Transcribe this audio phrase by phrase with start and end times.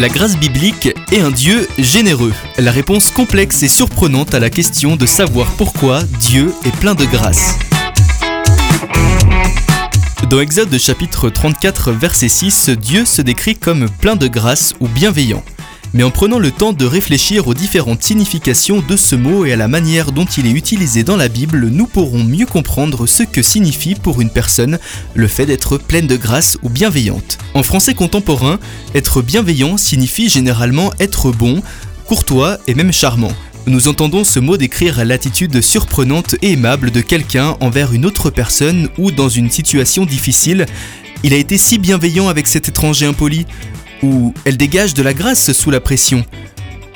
[0.00, 2.32] La grâce biblique est un Dieu généreux.
[2.56, 7.04] La réponse complexe et surprenante à la question de savoir pourquoi Dieu est plein de
[7.04, 7.58] grâce.
[10.30, 15.44] Dans Exode chapitre 34 verset 6, Dieu se décrit comme plein de grâce ou bienveillant.
[15.92, 19.56] Mais en prenant le temps de réfléchir aux différentes significations de ce mot et à
[19.56, 23.42] la manière dont il est utilisé dans la Bible, nous pourrons mieux comprendre ce que
[23.42, 24.78] signifie pour une personne
[25.14, 27.38] le fait d'être pleine de grâce ou bienveillante.
[27.54, 28.60] En français contemporain,
[28.94, 31.60] être bienveillant signifie généralement être bon,
[32.06, 33.32] courtois et même charmant.
[33.66, 38.88] Nous entendons ce mot décrire l'attitude surprenante et aimable de quelqu'un envers une autre personne
[38.96, 40.66] ou dans une situation difficile.
[41.22, 43.44] Il a été si bienveillant avec cet étranger impoli,
[44.02, 46.24] ou elle dégage de la grâce sous la pression.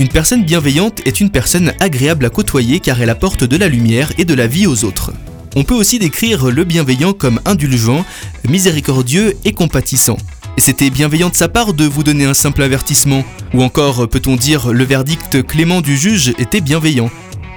[0.01, 4.13] Une personne bienveillante est une personne agréable à côtoyer car elle apporte de la lumière
[4.19, 5.13] et de la vie aux autres.
[5.57, 8.05] On peut aussi décrire le bienveillant comme indulgent,
[8.49, 10.17] miséricordieux et compatissant.
[10.57, 13.25] Et c'était bienveillant de sa part de vous donner un simple avertissement,
[13.55, 17.11] ou encore peut-on dire le verdict clément du juge était bienveillant.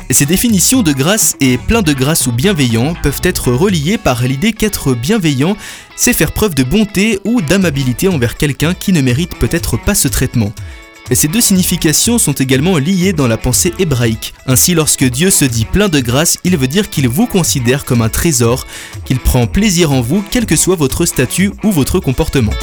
[0.09, 4.53] Ces définitions de grâce et plein de grâce ou bienveillant peuvent être reliées par l'idée
[4.53, 5.57] qu'être bienveillant,
[5.97, 10.07] c'est faire preuve de bonté ou d'amabilité envers quelqu'un qui ne mérite peut-être pas ce
[10.07, 10.53] traitement.
[11.11, 14.33] Ces deux significations sont également liées dans la pensée hébraïque.
[14.45, 18.01] Ainsi, lorsque Dieu se dit plein de grâce, il veut dire qu'il vous considère comme
[18.01, 18.65] un trésor,
[19.05, 22.53] qu'il prend plaisir en vous, quel que soit votre statut ou votre comportement.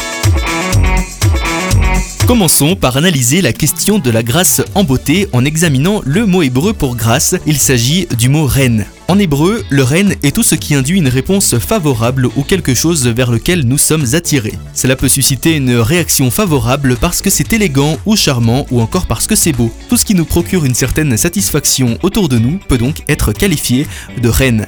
[2.27, 6.73] Commençons par analyser la question de la grâce en beauté en examinant le mot hébreu
[6.73, 7.35] pour grâce.
[7.47, 8.87] Il s'agit du mot reine.
[9.09, 13.07] En hébreu, le reine est tout ce qui induit une réponse favorable ou quelque chose
[13.07, 14.55] vers lequel nous sommes attirés.
[14.73, 19.27] Cela peut susciter une réaction favorable parce que c'est élégant ou charmant ou encore parce
[19.27, 19.71] que c'est beau.
[19.91, 23.87] Tout ce qui nous procure une certaine satisfaction autour de nous peut donc être qualifié
[24.23, 24.67] de reine.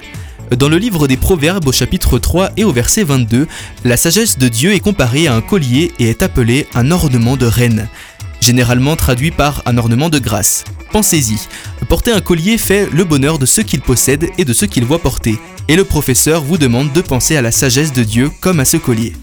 [0.55, 3.49] Dans le livre des Proverbes au chapitre 3 et au verset 22,
[3.85, 7.47] la sagesse de Dieu est comparée à un collier et est appelée un ornement de
[7.47, 7.89] reine,
[8.41, 10.63] généralement traduit par un ornement de grâce.
[10.93, 11.37] Pensez-y,
[11.89, 15.01] porter un collier fait le bonheur de ceux qu'il possède et de ceux qu'il voit
[15.01, 15.37] porter,
[15.67, 18.77] et le professeur vous demande de penser à la sagesse de Dieu comme à ce
[18.77, 19.15] collier.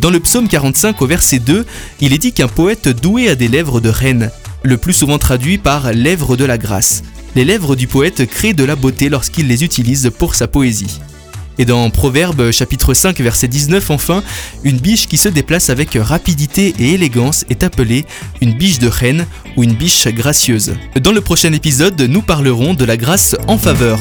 [0.00, 1.66] Dans le psaume 45 au verset 2,
[2.00, 4.30] il est dit qu'un poète doué a des lèvres de reine,
[4.62, 7.02] le plus souvent traduit par lèvres de la grâce
[7.38, 10.98] les lèvres du poète créent de la beauté lorsqu'il les utilise pour sa poésie.
[11.56, 14.24] Et dans Proverbe chapitre 5 verset 19 enfin,
[14.64, 18.06] une biche qui se déplace avec rapidité et élégance est appelée
[18.40, 19.24] une biche de reine
[19.56, 20.74] ou une biche gracieuse.
[21.00, 24.00] Dans le prochain épisode, nous parlerons de la grâce en faveur.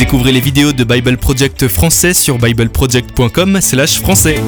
[0.00, 4.40] Découvrez les vidéos de Bible Project français sur bibleproject.com/français.